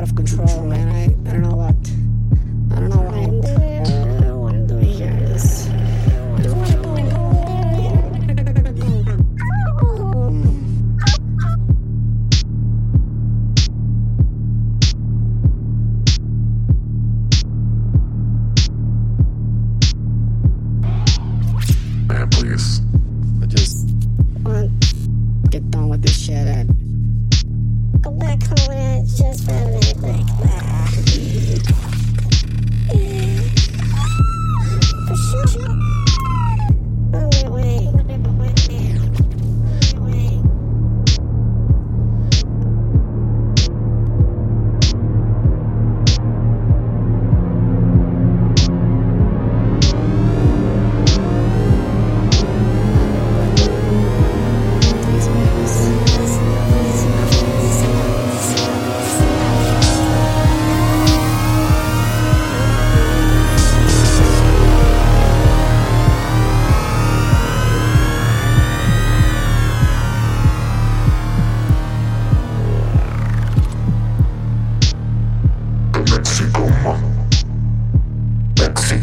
out 0.00 0.08
of 0.08 0.16
control. 0.16 0.89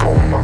come 0.08 0.37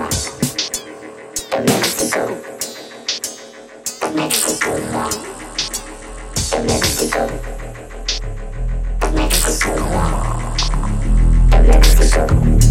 Mexico. 4.15 4.79
Mexico. 6.63 7.27
Mexico. 9.13 9.85
Mexico. 11.67 12.70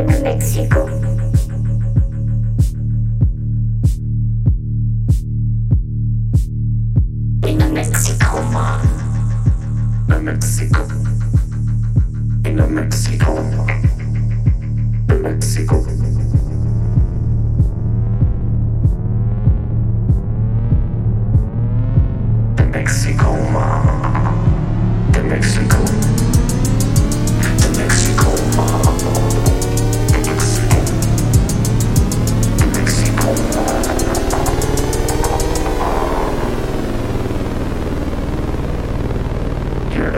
México. 0.00 0.88
In 7.46 7.60
a 7.60 7.68
Mexico 7.68 8.40
war. 8.52 8.80
A 10.08 10.18
Mexico. 10.18 10.86
In 12.44 12.58
a 12.58 12.66
Mexico 12.66 13.34
war. 13.34 13.66
A 15.08 15.14
Mexico. 15.14 15.84
The 22.56 22.64
Mexico 22.64 23.32
war. 23.52 23.82
The 25.12 25.22
Mexico. 25.22 25.71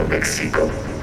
Mexico. 0.03 0.94